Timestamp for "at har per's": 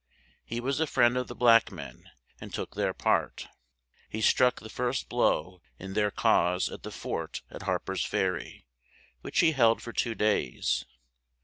7.51-8.03